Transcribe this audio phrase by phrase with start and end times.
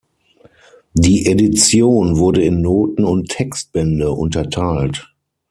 [0.95, 5.13] Die Edition wurde in Noten- und Textbände unterteilt.